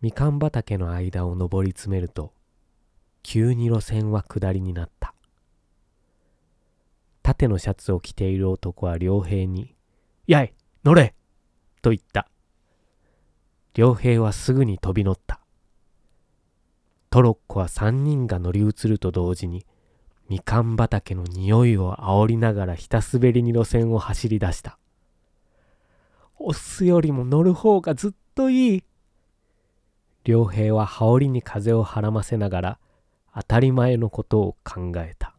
[0.00, 2.32] みかん畑の間を登り詰めると
[3.22, 5.14] 急に路線は下りになった。
[7.22, 9.74] 縦のシャツを着ている男は良平に
[10.26, 11.14] 「やい乗れ!」
[11.82, 12.28] と言った。
[13.74, 15.40] 良平はすぐに飛び乗った。
[17.10, 19.66] トロッコは三人が乗り移ると同時に
[20.28, 24.78] みかん畑の匂いを煽りながらひたすべりに路線を走り出した。
[26.38, 28.84] 押すよりも乗る方がずっといい。
[30.24, 32.78] 良平は羽織に風をはらませながら
[33.34, 35.34] 当たり前のことを考えた。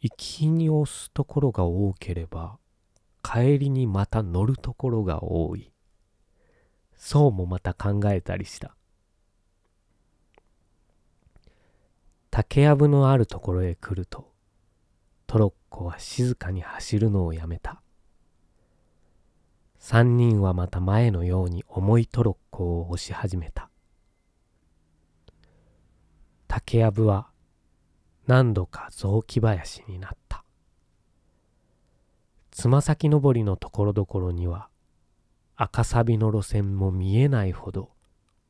[0.00, 2.58] 行きに押すところが多ければ
[3.22, 5.72] 帰りにまた乗るところが多い。
[6.96, 8.74] そうもまた考えたりした。
[12.30, 14.32] 竹やぶのあるところへ来ると
[15.26, 17.82] トロッコは静かに走るのをやめた。
[19.84, 23.68] 三人はまた前のように重いトロッコを押し始めた。
[26.46, 27.26] 竹やぶは
[28.28, 30.44] 何度か雑木林になった。
[32.52, 34.68] つま先登りのところどころには
[35.56, 37.90] 赤サビの路線も見えないほど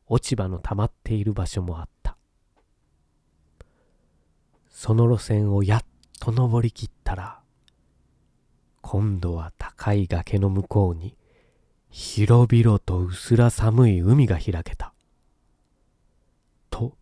[0.08, 2.18] 落ち葉の溜まっている場所もあった。
[4.68, 5.84] その路線をやっ
[6.20, 7.40] と登りきったら
[8.82, 11.16] 今度は高い崖の向こうに
[11.94, 14.94] 広々と薄ら寒い海が開けた。
[16.70, 16.96] と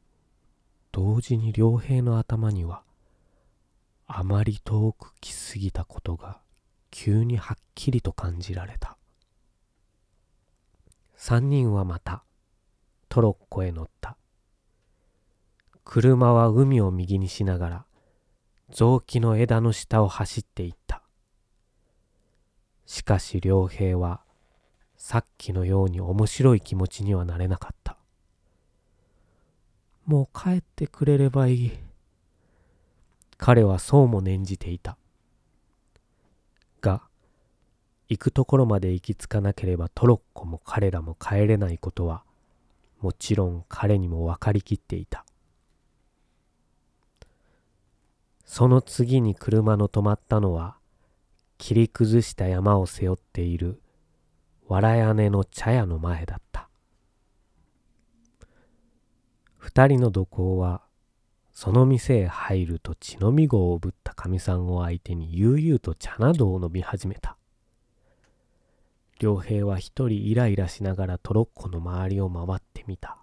[0.91, 2.83] 同時に良平の頭には
[4.09, 6.41] あまり遠く来すぎたことが
[6.91, 8.97] 急にはっきりと感じられた。
[11.15, 12.25] 三人はまた
[13.09, 14.17] トロッコへ乗った。
[15.85, 17.85] 車は海を右にしながら
[18.73, 21.05] 雑木の枝の下を走っていった。
[22.87, 24.23] しかし良平は
[25.03, 27.97] さっきのように面白い気持ちにはなれなかった。
[30.05, 31.73] もう帰ってくれればいい。
[33.39, 34.99] 彼はそうも念じていた。
[36.83, 37.01] が、
[38.11, 42.23] 行くところまで行き着かなければトロッコも彼らも帰れないことは、
[43.01, 45.25] もちろん彼にも分かりきっていた。
[48.45, 50.77] その次に車の止まったのは、
[51.57, 53.81] 切り崩した山を背負っている、
[54.71, 56.69] 藁屋根の茶屋の前だった。
[59.57, 60.83] 二人の土工は、
[61.51, 67.37] その店へ入ると血のみ号をぶったかみさんを相手に悠々と茶などを飲み始めた。
[69.19, 73.19] 良平は一人イライラしながらトロッコの周りを回ってみた。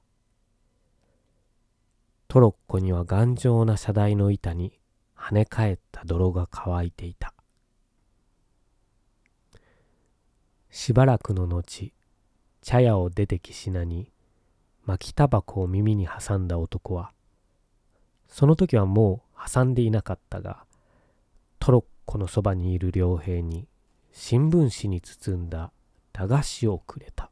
[2.28, 4.81] トロッコには頑丈な車台の板に
[5.18, 7.34] 跳ね返った泥が乾いていた。
[10.77, 11.91] しばらくの後、
[12.61, 14.11] 茶屋を出てきしなに、
[14.85, 17.11] 巻きタバコを耳に挟んだ男は、
[18.27, 20.66] その時はもう挟んでいなかったが、
[21.57, 23.67] トロッコのそばにいる良平に
[24.11, 25.71] 新聞紙に包んだ
[26.13, 27.31] 駄菓子をくれた。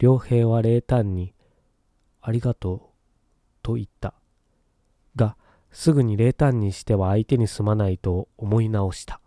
[0.00, 1.32] 良平は冷淡に、
[2.20, 2.80] ありがとう、
[3.62, 4.14] と言った。
[5.14, 5.36] が、
[5.70, 9.20] すぐに冷淡にしては相手にすまないと思い直した。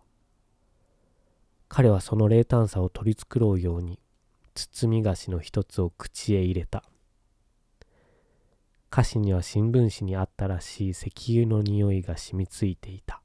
[1.69, 3.99] 彼はその冷淡さを取り繕うように
[4.55, 6.83] 包み菓子の一つを口へ入れた。
[8.89, 13.21] 菓子には新聞紙にあったらしい石油の匂いが染みついていた。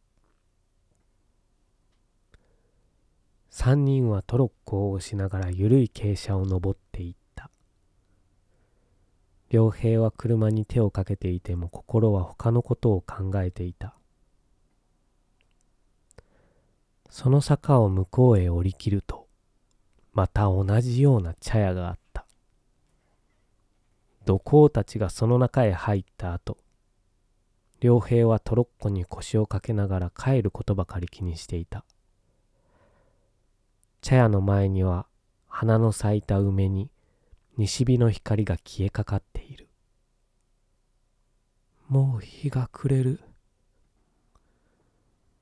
[3.48, 7.50] 三人はトロッコを押しながら緩い傾斜を登っていった。
[9.50, 13.94] 良平は車に手をかけていても心は他のことを考えていた。
[17.12, 19.28] その坂を向こうへ降りきると、
[20.14, 22.24] また同じような茶屋があった。
[24.24, 26.56] 土工たちがその中へ入った後、
[27.82, 31.84] 良平はトロッコに腰をかけながら帰ることばかり気にしていた。
[34.00, 35.06] 茶屋の前には
[35.48, 36.90] 花の咲いた梅に
[37.58, 39.68] 西日の光が消えかかっている。
[41.88, 43.20] もう日が暮れる。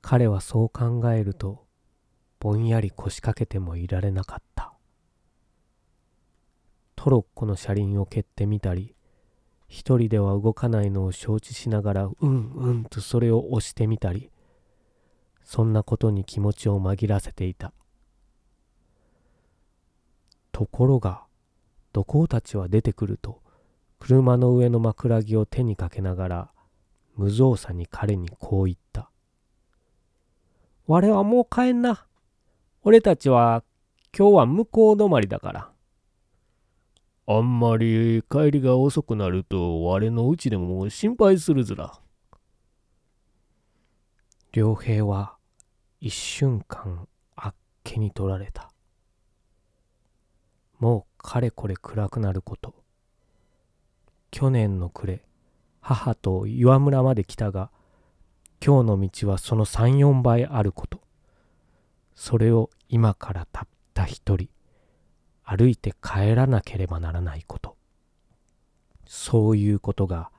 [0.01, 1.65] 彼はそう考えると、
[2.39, 4.73] ぼんやり腰掛けてもいられなかった。
[6.95, 8.95] トロッコの車輪を蹴ってみたり、
[9.67, 14.31] 一人では動かないのを承知しながら、うんうんとそれを押してみたり、
[15.43, 17.73] そんなことに気持ちを紛らせていた。
[20.51, 21.23] ところが、
[21.93, 23.41] 土工たちは出てくると、
[23.99, 26.51] 車の上の枕木を手にかけながら、
[27.15, 29.09] 無造作に彼にこう言った。
[30.87, 32.05] 我はもう帰んな。
[32.83, 33.63] 俺たちは
[34.17, 35.71] 今日は向こう止まりだから。
[37.27, 41.93] あんまり帰りが遅くなると我のうちでも心配するずら。
[44.53, 45.37] 良平は
[46.01, 48.71] 一瞬間あっけに取られた。
[50.79, 52.73] もうかれこれ暗くなること。
[54.31, 55.23] 去年の暮れ、
[55.79, 57.69] 母と岩村まで来たが、
[58.63, 61.01] 今日の道はその三四倍あること。
[62.13, 64.49] それを今からたった一人、
[65.43, 67.75] 歩いて帰らなければならないこと。
[69.07, 70.29] そういうことが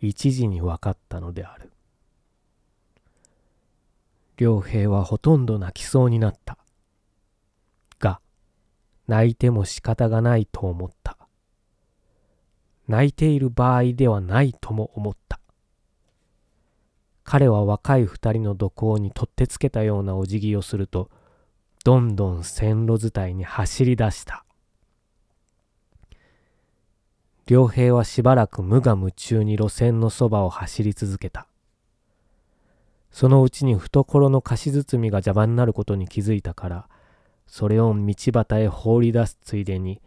[0.00, 1.70] 一時に分かったのである。
[4.38, 6.56] 良平はほとんど泣きそうになった
[7.98, 8.22] が。
[9.06, 11.18] 泣いても仕方がないと思った。
[12.88, 15.39] 泣いている場合ではないとも思った。
[17.32, 21.10] 彼は若い二人の土工に取ってつけたようなお辞儀をすると、
[21.84, 24.44] どんどん線路伝いに走り出した。
[27.46, 31.46] 良平はしばらく無我夢中に路線のそばを走り続けた。
[33.12, 36.88] そのうちに懐の菓子包みが邪魔になることに気づいたから、
[37.46, 40.02] それを道端へ放り出すついでに、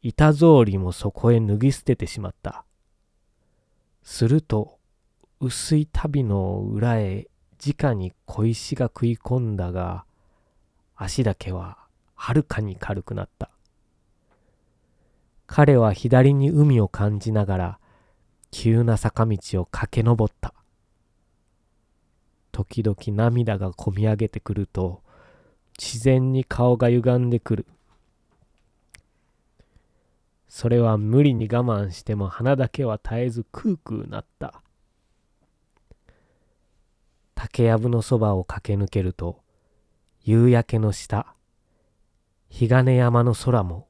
[0.00, 2.64] 板草履もそこへ脱ぎ捨ててしまった。
[4.02, 4.78] すると、
[5.44, 7.26] 薄い旅の裏へ
[7.58, 10.04] 直に小石が食い込んだが、
[10.94, 11.78] 足だけは
[12.14, 13.50] はるかに軽くなった。
[15.48, 17.78] 彼は左に海を感じながら、
[18.52, 20.54] 急な坂道を駆け上った。
[22.52, 25.02] 時々涙がこみ上げてくると、
[25.76, 27.66] 自然に顔が歪んでくる。
[30.48, 34.61] それは無理に我慢しても鼻だけは絶えずクークーなった。
[37.54, 39.42] 竹やぶのそばを駆け抜けると、
[40.22, 41.34] 夕焼けの下、
[42.48, 43.88] 日金山の空も、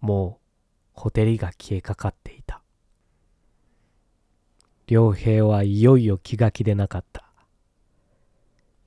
[0.00, 2.60] もう、ほてりが消えかかっていた。
[4.88, 7.24] 良平はいよいよ気が気でなかった。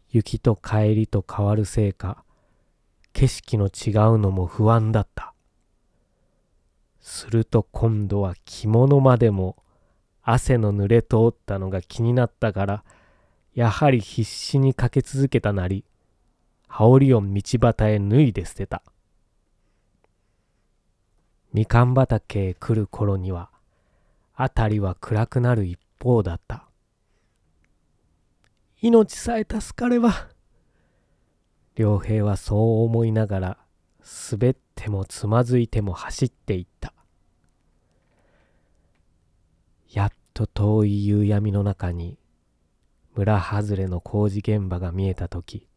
[0.09, 2.25] 雪と帰りと変わるせいか、
[3.13, 5.33] 景色の違うのも不安だった。
[6.99, 9.55] すると今度は着物までも
[10.21, 12.83] 汗の濡れ通ったのが気になったから、
[13.53, 15.83] やはり必死にかけ続けたなり、
[16.67, 18.81] 羽織を道端へ脱いで捨てた。
[21.53, 23.49] みかん畑へ来る頃には、
[24.33, 26.69] 辺りは暗くなる一方だった。
[28.81, 30.29] 命さえ助かれば。
[31.75, 33.57] 良平はそう思いながら、
[34.31, 36.93] 滑ってもつまずいても走っていった。
[39.91, 42.17] やっと遠い夕闇の中に、
[43.15, 45.67] 村外れの工事現場が見えたとき、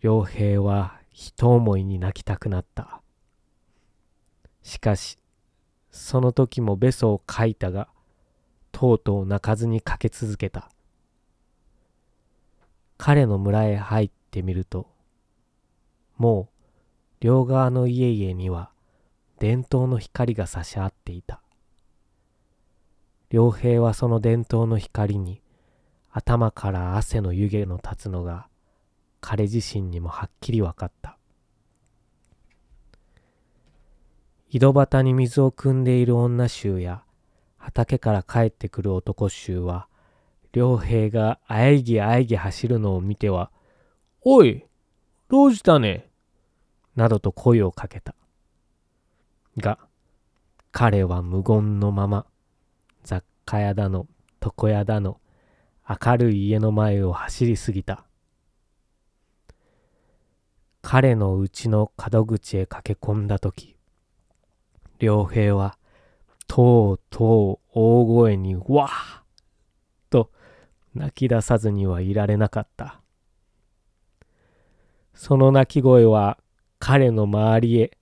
[0.00, 3.00] 良平は一思いに泣きたくなった。
[4.62, 5.18] しかし、
[5.90, 7.88] その時もべそをかいたが、
[8.72, 10.70] とうとう泣かずにかけ続けた。
[12.98, 14.88] 彼の村へ入ってみると、
[16.16, 16.54] もう
[17.20, 18.70] 両側の家々には
[19.38, 21.40] 伝統の光が差し合っていた。
[23.30, 25.40] 良平はその伝統の光に
[26.16, 28.46] 頭から汗の湯気の立つのが
[29.20, 31.18] 彼自身にもはっきり分かった。
[34.48, 37.02] 井戸端に水を汲んでいる女衆や
[37.56, 39.88] 畑から帰ってくる男衆は
[40.52, 43.50] 良平があえぎあえぎ走るのを見ては、
[44.20, 44.64] おい、
[45.28, 46.08] どうしたね？
[46.94, 48.14] などと声をかけた。
[49.58, 49.80] が、
[50.70, 52.24] 彼は無言のまま、
[53.02, 54.06] 雑貨屋だの、
[54.40, 55.18] 床屋だの、
[55.86, 58.04] 明るい家の前を走り過ぎた。
[60.80, 63.76] 彼の家の門口へ駆け込んだとき、
[64.98, 65.78] 良平は、
[66.46, 68.90] とうとう大声にわー
[70.10, 70.30] と
[70.94, 73.00] 泣き出さずにはいられなかった。
[75.14, 76.38] その泣き声は
[76.78, 77.96] 彼の周りへ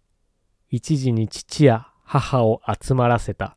[0.71, 3.57] 一時に父や母を集まらせた。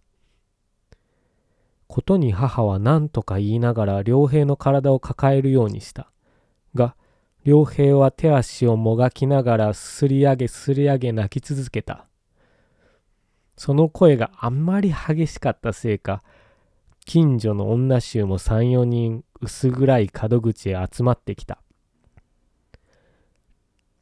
[1.88, 6.12] ことに母は何とか言いながら良平の体を抱えるようにした。
[6.74, 6.96] が、
[7.44, 12.08] 良平は手足をもがきながらすり上げすり上げ泣き続けた。
[13.56, 16.24] その声があんまり激しかったせいか、
[17.06, 21.62] 近所の女衆も三四人薄暗い門口へ集まってきた。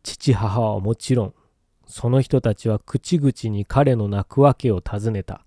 [0.04, 1.34] 父母はもちろん、
[1.86, 5.46] その人たちは口々に彼の泣くわけを尋ねた。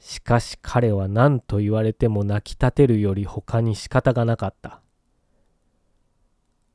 [0.00, 4.80] しかし彼は何と言われても泣き立てるより他に仕方がなかった。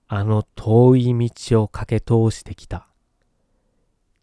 [0.07, 2.87] あの遠い道を駆け通してきた。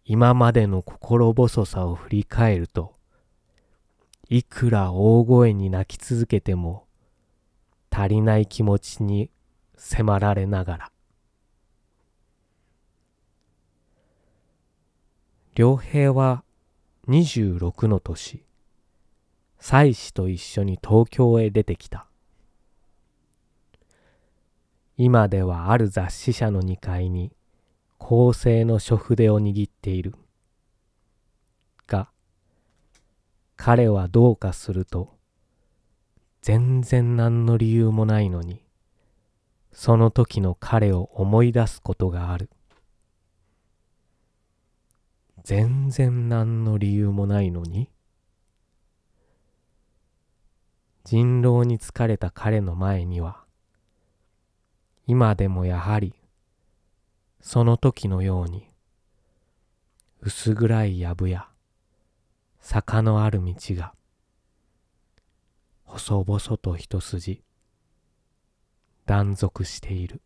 [0.04, 2.94] 今までの心細さを振り返ると、
[4.28, 6.86] いくら大声に泣き続けても
[7.90, 9.30] 足りない気持ちに
[9.76, 10.92] 迫られながら。
[15.56, 16.44] 良平は
[17.08, 18.44] 26の年、
[19.64, 22.08] 妻子と一緒に東京へ出てきた。
[24.96, 27.30] 今ではある雑誌社の2階に
[27.96, 30.16] 公正の書筆を握っている。
[31.86, 32.10] が、
[33.54, 35.14] 彼はどうかすると、
[36.40, 38.64] 全然何の理由もないのに、
[39.70, 42.50] その時の彼を思い出すことがある。
[45.44, 47.91] 全然何の理由もないのに
[51.14, 53.44] 人狼に疲れた彼の前には、
[55.06, 56.14] 今でもやはり、
[57.42, 58.70] その時のように、
[60.22, 61.50] 薄暗い藪や
[62.60, 63.92] 坂のある道が、
[65.84, 67.42] 細々と一筋
[69.04, 70.22] 断続している。